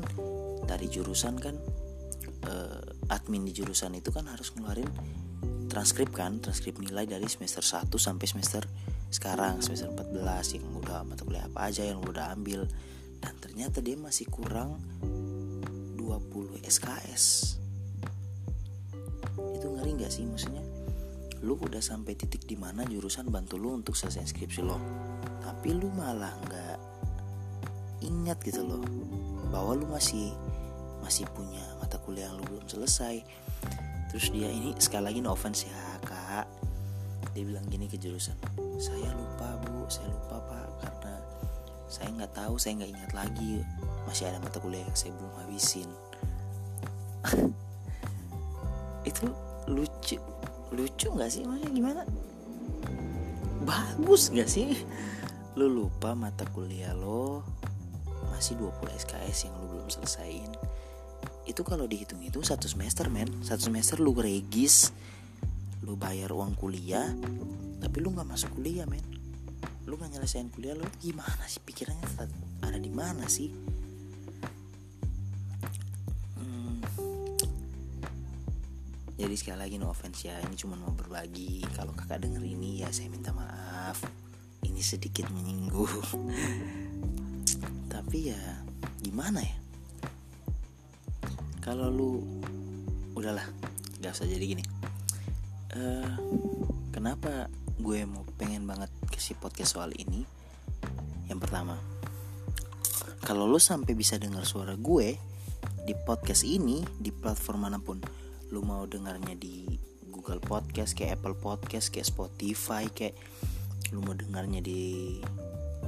dari 0.66 0.88
jurusan 0.88 1.36
kan 1.38 1.56
eh, 2.48 3.12
admin 3.12 3.44
di 3.44 3.52
jurusan 3.52 3.98
itu 4.00 4.10
kan 4.16 4.26
harus 4.32 4.56
ngeluarin 4.56 4.88
transkrip 5.68 6.12
kan 6.16 6.40
transkrip 6.40 6.80
nilai 6.80 7.08
dari 7.08 7.28
semester 7.28 7.64
1 7.64 7.92
sampai 7.96 8.28
semester 8.28 8.64
sekarang 9.12 9.60
semester 9.60 9.92
14 9.92 10.56
yang 10.56 10.66
udah 10.80 11.04
mata 11.04 11.28
kuliah 11.28 11.44
apa 11.52 11.68
aja 11.68 11.84
yang 11.84 12.00
udah 12.00 12.32
ambil. 12.32 12.64
Dan 13.22 13.38
ternyata 13.38 13.84
dia 13.84 14.00
masih 14.00 14.26
kurang 14.32 14.82
20 16.00 16.64
SKS 16.66 17.60
itu 19.32 19.68
ngeri 19.68 19.92
gak 20.02 20.10
sih? 20.10 20.26
Maksudnya 20.26 20.64
lu 21.46 21.60
udah 21.60 21.84
sampai 21.84 22.18
titik 22.18 22.48
di 22.50 22.58
mana 22.58 22.88
jurusan 22.88 23.30
bantu 23.30 23.58
lu 23.62 23.74
untuk 23.78 23.94
selesai 23.98 24.30
skripsi 24.30 24.62
lo 24.62 24.78
tapi 25.42 25.78
lu 25.78 25.90
malah 25.94 26.34
nggak 26.50 26.78
ingat 28.02 28.38
gitu 28.42 28.66
loh 28.66 28.82
bahwa 29.54 29.78
lu 29.78 29.86
masih 29.90 30.34
masih 31.06 31.26
punya 31.34 31.62
mata 31.82 31.98
kuliah 32.02 32.30
yang 32.30 32.38
lu 32.40 32.46
belum 32.50 32.66
selesai. 32.66 33.22
Terus 34.10 34.28
dia 34.34 34.50
ini 34.50 34.76
sekali 34.78 35.12
lagi 35.12 35.20
no 35.24 35.34
offense 35.34 35.66
ya 35.70 35.82
kak. 36.06 36.46
Dia 37.32 37.44
bilang 37.48 37.64
gini 37.70 37.88
ke 37.88 37.96
jurusan 37.96 38.36
saya 38.82 39.10
lupa 39.14 39.58
bu. 39.66 39.86
Saya 39.86 40.10
lupa 40.10 40.42
pak 40.50 40.68
karena 40.82 41.14
saya 41.92 42.10
nggak 42.16 42.34
tahu 42.34 42.54
saya 42.56 42.82
nggak 42.82 42.92
ingat 42.96 43.12
lagi 43.14 43.52
masih 44.08 44.28
ada 44.32 44.40
mata 44.42 44.58
kuliah 44.58 44.82
yang 44.82 44.98
saya 44.98 45.12
belum 45.14 45.34
habisin. 45.46 45.90
Itu 49.10 49.30
lucu 49.70 50.18
lucu 50.72 51.08
nggak 51.12 51.30
sih? 51.30 51.44
Maksudnya 51.44 51.72
gimana 51.76 52.02
bagus 53.64 54.34
nggak 54.34 54.50
sih? 54.50 54.74
Lu 55.58 55.68
lupa 55.70 56.18
mata 56.18 56.48
kuliah 56.50 56.94
lo. 56.96 57.46
Masih 58.32 58.58
20 58.58 58.90
SKS 58.90 59.50
yang 59.50 59.56
lu 59.62 59.78
belum 59.78 59.88
selesaiin. 59.90 60.52
Itu 61.46 61.62
kalau 61.62 61.86
dihitung 61.86 62.22
itu 62.26 62.42
satu 62.42 62.66
semester 62.66 63.10
men. 63.12 63.30
Satu 63.46 63.70
semester 63.70 64.02
lu 64.02 64.16
regis 64.18 64.94
lu 65.82 65.98
bayar 65.98 66.30
uang 66.30 66.54
kuliah 66.62 67.10
tapi 67.82 67.98
lu 68.06 68.14
nggak 68.14 68.30
masuk 68.30 68.54
kuliah 68.58 68.86
men. 68.86 69.04
Lu 69.90 69.98
gak 69.98 70.14
nyelesain 70.14 70.48
kuliah 70.54 70.78
lu 70.78 70.86
gimana 71.02 71.44
sih? 71.50 71.60
Pikirannya 71.60 72.06
ada 72.62 72.78
di 72.78 72.92
mana 72.94 73.26
sih 73.26 73.50
jadi 79.22 79.36
sekali 79.38 79.58
lagi 79.62 79.76
no 79.78 79.94
offense 79.94 80.26
ya. 80.26 80.34
Ini 80.42 80.58
cuma 80.58 80.74
mau 80.82 80.90
berbagi. 80.90 81.62
Kalau 81.78 81.94
kakak 81.94 82.26
denger 82.26 82.42
ini 82.42 82.82
ya 82.82 82.90
saya 82.90 83.14
minta 83.14 83.30
maaf. 83.30 84.02
Ini 84.66 84.82
sedikit 84.82 85.30
menyinggung. 85.30 86.02
Tapi 87.94 88.34
ya 88.34 88.42
gimana 89.06 89.46
ya? 89.46 89.58
Kalau 91.62 91.94
lu 91.94 92.26
udahlah 93.14 93.46
gak 94.02 94.18
usah 94.18 94.26
jadi 94.26 94.58
gini. 94.58 94.66
Uh, 95.78 96.18
kenapa 96.90 97.46
gue 97.78 98.02
mau 98.10 98.26
pengen 98.42 98.66
banget 98.66 98.90
kasih 99.14 99.38
podcast 99.38 99.78
soal 99.78 99.94
ini? 99.94 100.26
Yang 101.30 101.46
pertama 101.46 101.78
kalau 103.22 103.46
lu 103.46 103.62
sampai 103.62 103.94
bisa 103.94 104.18
dengar 104.18 104.50
suara 104.50 104.74
gue 104.74 105.14
di 105.86 105.94
podcast 105.94 106.42
ini 106.42 106.82
di 106.98 107.14
platform 107.14 107.70
mana 107.70 107.78
pun 107.78 108.02
lu 108.52 108.62
mau 108.62 108.84
dengarnya 108.84 109.36
di 109.40 109.80
Google 110.12 110.44
Podcast 110.44 110.94
kayak 110.94 111.20
Apple 111.20 111.40
Podcast 111.40 111.90
kayak 111.90 112.08
Spotify 112.08 112.86
kayak 112.92 113.16
lu 113.96 114.04
mau 114.04 114.16
dengarnya 114.16 114.60
di 114.60 115.18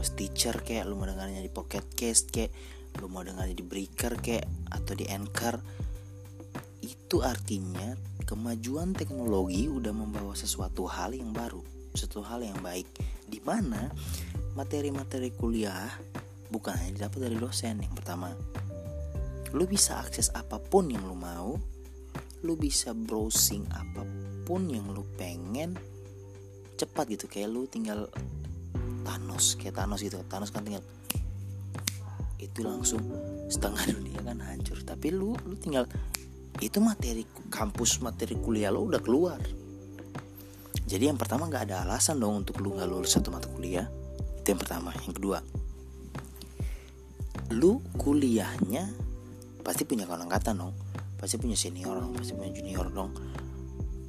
Stitcher 0.03 0.59
kayak 0.63 0.87
lu 0.87 0.99
mau 0.99 1.07
dengarnya 1.07 1.39
di 1.39 1.51
Pocket 1.51 1.83
Cast 1.95 2.31
kayak 2.31 2.51
lu 2.99 3.07
mau 3.07 3.23
dengarnya 3.23 3.55
di 3.55 3.65
Breaker 3.65 4.19
kayak 4.19 4.47
atau 4.71 4.93
di 4.95 5.07
Anchor. 5.07 5.59
Itu 6.83 7.23
artinya 7.23 7.95
kemajuan 8.27 8.91
teknologi 8.91 9.71
udah 9.71 9.93
membawa 9.95 10.35
sesuatu 10.35 10.87
hal 10.87 11.15
yang 11.15 11.31
baru 11.31 11.63
sesuatu 11.93 12.25
hal 12.25 12.41
yang 12.41 12.57
baik 12.65 12.89
di 13.29 13.37
mana 13.45 13.93
materi-materi 14.57 15.29
kuliah 15.29 15.93
bukan 16.49 16.73
hanya 16.73 17.05
didapat 17.05 17.29
dari 17.29 17.37
dosen 17.37 17.85
yang 17.85 17.93
pertama. 17.93 18.33
Lu 19.53 19.69
bisa 19.69 20.01
akses 20.01 20.33
apa 20.33 20.57
pun 20.57 20.89
yang 20.89 21.05
lu 21.05 21.13
mau 21.13 21.61
lu 22.43 22.59
bisa 22.59 22.91
browsing 22.91 23.63
apa 23.71 24.03
pun 24.43 24.67
yang 24.67 24.91
lu 24.91 25.07
pengen 25.15 25.79
cepat 26.75 27.07
gitu. 27.15 27.25
Kayak 27.31 27.49
lu 27.55 27.63
tinggal 27.65 28.11
Thanos 29.03 29.55
kayak 29.55 29.79
Thanos 29.79 30.03
gitu. 30.03 30.19
Thanos 30.27 30.51
kan 30.51 30.67
tinggal 30.67 30.83
itu 32.39 32.59
langsung 32.63 32.99
setengah 33.47 33.95
dunia 33.95 34.19
kan 34.21 34.37
hancur. 34.43 34.79
Tapi 34.83 35.15
lu 35.15 35.35
lu 35.47 35.55
tinggal 35.55 35.87
itu 36.59 36.77
materi 36.83 37.25
kampus 37.49 38.03
materi 38.03 38.35
kuliah 38.37 38.69
lo 38.69 38.83
udah 38.83 38.99
keluar. 38.99 39.39
Jadi 40.83 41.09
yang 41.09 41.17
pertama 41.17 41.47
nggak 41.47 41.71
ada 41.71 41.87
alasan 41.87 42.19
dong 42.19 42.43
untuk 42.43 42.59
lu 42.59 42.75
nggak 42.75 42.85
lulus 42.85 43.15
satu 43.15 43.31
mata 43.31 43.47
kuliah. 43.47 43.87
Itu 44.43 44.51
yang 44.51 44.61
pertama. 44.61 44.91
Yang 45.07 45.15
kedua 45.17 45.39
lu 47.53 47.77
kuliahnya 48.01 48.89
pasti 49.61 49.85
punya 49.85 50.09
kawan 50.09 50.25
angkatan 50.25 50.57
dong 50.57 50.73
pasti 51.23 51.39
punya 51.39 51.55
senior 51.55 52.03
dong 52.03 52.11
pasti 52.19 52.35
punya 52.35 52.51
junior 52.51 52.91
dong. 52.91 53.15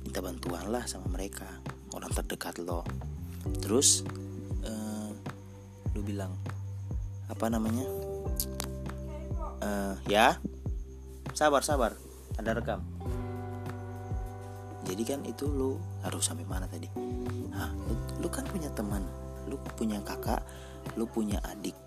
Minta 0.02 0.18
bantuan 0.18 0.66
lah 0.66 0.82
sama 0.90 1.06
mereka. 1.14 1.46
Orang 1.94 2.10
terdekat 2.10 2.58
lo. 2.58 2.82
Terus 3.62 4.02
uh, 4.66 5.14
lu 5.94 6.02
bilang 6.02 6.34
apa 7.30 7.46
namanya? 7.46 7.86
Uh, 9.62 9.94
ya? 10.10 10.42
Sabar 11.38 11.62
sabar. 11.62 11.94
Ada 12.34 12.58
rekam. 12.58 12.82
Jadi 14.82 15.02
kan 15.06 15.22
itu 15.22 15.46
lu 15.46 15.78
harus 16.02 16.26
sampai 16.26 16.42
mana 16.50 16.66
tadi? 16.66 16.90
Hah, 17.54 17.70
lu, 17.86 18.26
lu 18.26 18.28
kan 18.28 18.42
punya 18.50 18.74
teman 18.74 19.06
lu 19.46 19.54
punya 19.78 20.02
kakak 20.02 20.42
lu 20.98 21.06
punya 21.06 21.38
adik. 21.46 21.78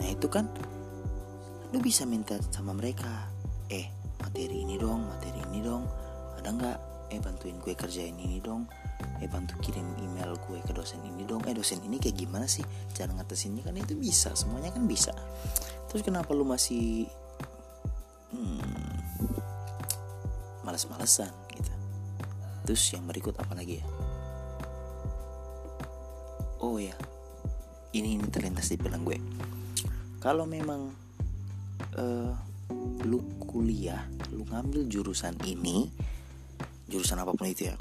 Nah 0.00 0.08
itu 0.08 0.24
kan 0.32 0.48
lu 1.68 1.84
bisa 1.84 2.08
minta 2.08 2.40
sama 2.48 2.72
mereka. 2.72 3.28
Eh 3.68 3.97
materi 4.20 4.66
ini 4.66 4.76
dong 4.78 5.06
materi 5.06 5.40
ini 5.50 5.60
dong. 5.62 5.84
Ada 6.38 6.48
nggak? 6.50 6.78
Eh 7.08 7.20
bantuin 7.24 7.56
gue 7.56 7.72
kerjain 7.72 8.14
ini 8.14 8.38
dong. 8.38 8.68
Eh 9.22 9.30
bantu 9.30 9.56
kirim 9.62 9.86
email 10.02 10.36
gue 10.46 10.58
ke 10.62 10.72
dosen 10.74 11.00
ini 11.06 11.24
dong. 11.24 11.42
Eh 11.48 11.54
dosen 11.54 11.80
ini 11.82 11.96
kayak 11.96 12.18
gimana 12.18 12.46
sih? 12.46 12.62
Cara 12.92 13.14
ngatasinnya 13.14 13.64
kan 13.64 13.74
itu 13.74 13.94
bisa 13.96 14.34
semuanya 14.36 14.74
kan 14.74 14.84
bisa. 14.84 15.14
Terus 15.88 16.04
kenapa 16.04 16.36
lu 16.36 16.44
masih 16.44 17.08
hmm, 18.34 18.94
males-malesan 20.66 21.32
gitu? 21.56 21.72
Terus 22.68 22.82
yang 22.92 23.08
berikut 23.08 23.34
apa 23.40 23.56
lagi 23.56 23.80
ya? 23.80 23.86
Oh 26.58 26.76
ya 26.76 26.92
ini 27.96 28.20
ini 28.20 28.26
terlintas 28.28 28.68
di 28.68 28.76
benak 28.76 29.00
gue. 29.02 29.18
Kalau 30.20 30.44
memang 30.44 30.92
uh, 31.96 32.32
lu 33.06 33.22
kuliah 33.42 34.06
lu 34.34 34.42
ngambil 34.48 34.88
jurusan 34.90 35.34
ini 35.46 35.90
jurusan 36.88 37.20
apa 37.20 37.36
pun 37.36 37.46
itu 37.46 37.68
ya. 37.68 37.76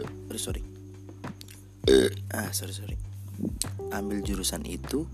Uh, 0.00 0.38
sorry. 0.40 0.64
Uh, 1.86 2.08
ah 2.32 2.48
sorry 2.50 2.72
sorry. 2.72 2.96
Ambil 3.92 4.24
jurusan 4.24 4.64
itu 4.64 5.04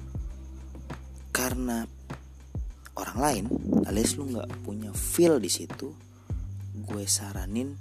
karena 1.35 1.87
orang 2.99 3.19
lain 3.19 3.45
alias 3.87 4.15
lu 4.19 4.31
nggak 4.31 4.51
punya 4.63 4.91
feel 4.95 5.39
di 5.39 5.51
situ 5.51 5.95
gue 6.79 7.05
saranin 7.05 7.75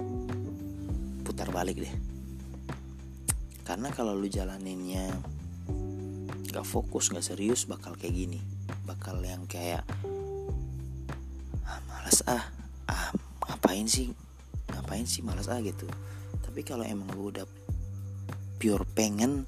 putar 1.21 1.53
balik 1.53 1.77
deh. 1.77 1.95
Karena 3.61 3.93
kalau 3.93 4.17
lu 4.17 4.25
jalaninnya 4.31 5.11
gak 6.49 6.65
fokus 6.65 7.11
gak 7.13 7.21
serius 7.21 7.69
bakal 7.69 7.93
kayak 7.93 8.15
gini. 8.15 8.39
Bakal 8.87 9.21
yang 9.21 9.43
kayak 9.45 9.83
malas 12.07 12.23
ah 12.23 12.39
ah 12.87 13.11
ngapain 13.51 13.83
sih? 13.83 14.07
Ngapain 14.71 15.03
sih 15.03 15.27
malas 15.27 15.51
ah 15.51 15.59
gitu. 15.59 15.83
Tapi 16.39 16.63
kalau 16.63 16.87
emang 16.87 17.11
lu 17.11 17.35
udah 17.35 17.43
pure 18.55 18.87
pengen 18.95 19.43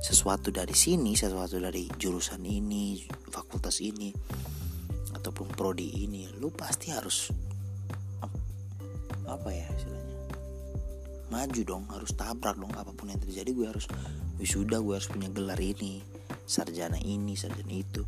sesuatu 0.00 0.48
dari 0.48 0.72
sini 0.72 1.12
sesuatu 1.12 1.60
dari 1.60 1.84
jurusan 2.00 2.40
ini 2.48 3.04
fakultas 3.28 3.84
ini 3.84 4.08
ataupun 5.20 5.52
prodi 5.52 6.00
ini 6.00 6.32
lu 6.40 6.48
pasti 6.48 6.88
harus 6.96 7.28
apa 9.28 9.52
ya 9.52 9.68
istilahnya? 9.68 10.16
Maju 11.28 11.60
dong 11.60 11.84
harus 11.92 12.16
tabrak 12.16 12.56
dong 12.56 12.72
apa 12.72 12.88
pun 12.96 13.12
yang 13.12 13.20
terjadi 13.20 13.52
gue 13.52 13.68
harus 13.68 13.84
wisuda 14.40 14.80
gue 14.80 14.96
harus 14.96 15.12
punya 15.12 15.28
gelar 15.28 15.60
ini 15.60 16.00
sarjana 16.48 16.96
ini 17.04 17.36
sarjana 17.36 17.68
itu. 17.68 18.00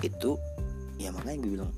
Itu 0.00 0.40
ya 0.96 1.12
makanya 1.12 1.36
gue 1.44 1.52
bilang 1.60 1.72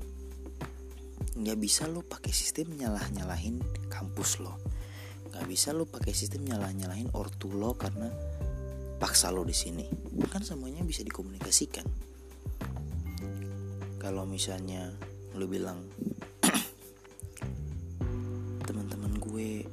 nggak 1.39 1.55
bisa 1.55 1.87
lo 1.87 2.03
pakai 2.03 2.35
sistem 2.35 2.75
nyalah 2.75 3.07
nyalahin 3.15 3.63
kampus 3.87 4.43
lo. 4.43 4.59
Nggak 5.31 5.45
bisa 5.47 5.71
lo 5.71 5.87
pakai 5.87 6.11
sistem 6.11 6.43
nyalah 6.43 6.75
nyalahin 6.75 7.07
ortu 7.15 7.47
lo 7.55 7.79
karena 7.79 8.11
paksa 8.99 9.31
lo 9.31 9.47
di 9.47 9.55
sini. 9.55 9.87
Kan 10.27 10.43
semuanya 10.43 10.83
bisa 10.83 10.99
dikomunikasikan. 11.07 11.87
Kalau 14.03 14.27
misalnya 14.27 14.91
lo 15.39 15.47
bilang 15.47 15.79
gue 19.29 19.63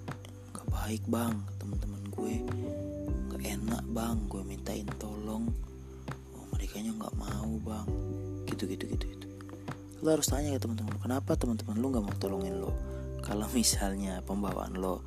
gak 0.55 0.66
baik 0.70 1.02
bang. 1.11 1.35
Teman-teman 1.59 2.02
gue 2.14 2.35
gak 3.35 3.42
enak 3.42 3.83
bang. 3.90 4.16
Gue 4.31 4.42
mintain 4.46 4.87
tolong. 5.02 5.50
Oh 6.38 6.46
mereka 6.55 6.79
nya 6.79 6.94
nggak 6.94 7.16
mau 7.18 7.59
bang. 7.59 7.88
Gitu 8.46 8.70
gitu 8.70 8.87
gitu 8.87 9.05
gitu 9.11 9.25
lo 10.04 10.09
harus 10.12 10.28
tanya 10.28 10.52
ke 10.52 10.61
teman-teman 10.61 10.96
kenapa 11.00 11.38
teman-teman 11.38 11.76
lo 11.80 11.87
nggak 11.88 12.04
mau 12.04 12.16
tolongin 12.20 12.56
lo? 12.61 12.70
Kalau 13.24 13.48
misalnya 13.56 14.20
pembawaan 14.22 14.76
lo 14.76 15.02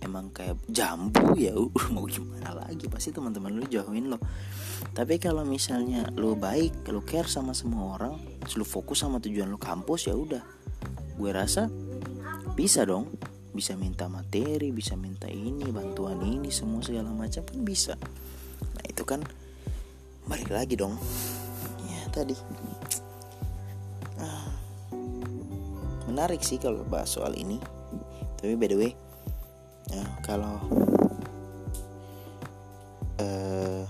emang 0.00 0.32
kayak 0.32 0.56
jambu 0.64 1.36
ya 1.36 1.52
mau 1.94 2.06
gimana 2.06 2.54
lagi? 2.66 2.88
Pasti 2.88 3.10
teman-teman 3.10 3.58
lo 3.58 3.66
jauhin 3.66 4.08
lo. 4.08 4.18
Tapi 4.96 5.20
kalau 5.20 5.44
misalnya 5.44 6.08
lo 6.16 6.38
baik 6.38 6.88
lo 6.88 7.04
care 7.04 7.28
sama 7.28 7.52
semua 7.52 8.00
orang 8.00 8.16
lo 8.56 8.64
fokus 8.64 9.04
sama 9.04 9.20
tujuan 9.20 9.50
lo 9.50 9.58
kampus 9.60 10.08
ya 10.08 10.14
udah. 10.16 10.42
Gue 11.18 11.30
rasa 11.34 11.68
bisa 12.54 12.86
dong. 12.86 13.10
Bisa 13.50 13.74
minta 13.74 14.06
materi 14.06 14.70
bisa 14.70 14.94
minta 14.94 15.26
ini 15.26 15.66
bantuan 15.74 16.22
ini 16.22 16.54
semua 16.54 16.80
segala 16.86 17.10
macam 17.10 17.42
kan 17.42 17.60
bisa. 17.66 17.98
Nah 18.78 18.84
itu 18.86 19.02
kan 19.02 19.20
balik 20.30 20.54
lagi 20.54 20.78
dong. 20.78 20.94
Ya 21.90 22.06
tadi 22.14 22.38
menarik 26.10 26.42
sih 26.42 26.58
kalau 26.58 26.82
bahas 26.84 27.14
soal 27.14 27.32
ini. 27.38 27.62
Tapi 28.36 28.58
by 28.58 28.68
the 28.68 28.76
way 28.76 28.92
ya, 29.94 30.04
kalau 30.26 30.58
uh, 33.22 33.82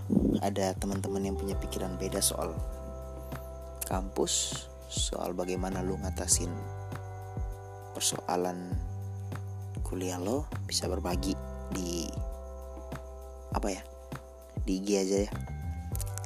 ada 0.45 0.77
teman-teman 0.77 1.33
yang 1.33 1.37
punya 1.37 1.57
pikiran 1.57 1.97
beda 1.97 2.21
soal 2.21 2.53
kampus 3.89 4.67
soal 4.91 5.35
bagaimana 5.35 5.83
lu 5.83 5.99
ngatasin 5.99 6.51
persoalan 7.95 8.75
kuliah 9.83 10.19
lo 10.19 10.47
bisa 10.67 10.87
berbagi 10.87 11.35
di 11.75 12.07
apa 13.51 13.69
ya 13.75 13.83
di 14.63 14.79
IG 14.79 14.89
aja 14.95 15.17
ya. 15.27 15.31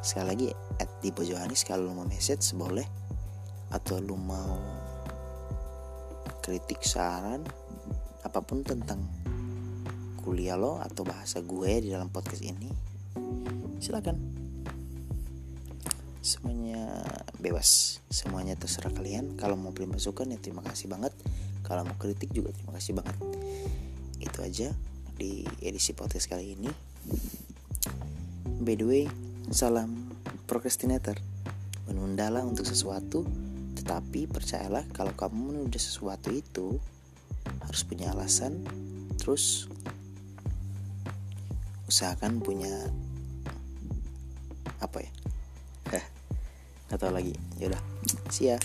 Sekali 0.04 0.26
lagi 0.28 0.48
at 0.76 0.90
di 1.00 1.08
Johanis 1.08 1.64
kalau 1.64 1.88
lo 1.88 1.92
mau 1.96 2.08
message 2.08 2.52
boleh. 2.52 2.84
Atau 3.72 3.98
lo 4.04 4.20
mau 4.20 4.83
kritik 6.44 6.84
saran 6.84 7.40
apa 8.20 8.44
pun 8.44 8.60
tentang 8.60 9.00
kuliah 10.20 10.60
lo 10.60 10.76
atau 10.76 11.08
bahasa 11.08 11.40
gue 11.40 11.72
di 11.80 11.88
dalam 11.88 12.12
podcast 12.12 12.44
ini 12.44 12.68
silakan. 13.80 14.16
Semuanya 16.24 17.04
bebas. 17.36 18.00
Semuanya 18.08 18.56
terserah 18.56 18.88
kalian. 18.92 19.36
Kalau 19.36 19.60
mau 19.60 19.76
beri 19.76 19.84
masukan 19.84 20.24
ya 20.24 20.40
terima 20.40 20.64
kasih 20.64 20.88
banget. 20.88 21.12
Kalau 21.60 21.84
mau 21.84 21.96
kritik 22.00 22.32
juga 22.32 22.52
terima 22.56 22.72
kasih 22.80 22.96
banget. 22.96 23.16
Itu 24.20 24.40
aja 24.40 24.72
di 25.20 25.44
edisi 25.60 25.92
podcast 25.92 26.32
kali 26.32 26.56
ini. 26.56 26.72
By 28.64 28.80
the 28.80 28.88
way 28.88 29.04
salam 29.52 30.08
procrastinator. 30.48 31.20
Menundalah 31.84 32.40
untuk 32.48 32.64
sesuatu 32.64 33.28
tetapi 33.74 34.30
percayalah 34.30 34.86
kalau 34.94 35.12
kamu 35.14 35.52
menunda 35.54 35.78
sesuatu 35.78 36.30
itu 36.30 36.78
harus 37.62 37.82
punya 37.84 38.14
alasan 38.14 38.64
terus 39.20 39.66
usahakan 41.90 42.40
punya 42.40 42.90
apa 44.80 45.04
ya? 45.04 45.12
Nggak 46.90 46.98
tahu 47.00 47.12
lagi. 47.12 47.34
Yaudah 47.60 47.82
ya 48.40 48.58